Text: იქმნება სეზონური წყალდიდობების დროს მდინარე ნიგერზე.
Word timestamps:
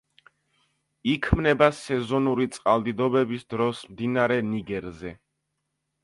იქმნება 1.15 1.67
სეზონური 1.79 2.47
წყალდიდობების 2.55 3.45
დროს 3.55 3.83
მდინარე 3.91 4.39
ნიგერზე. 4.55 5.13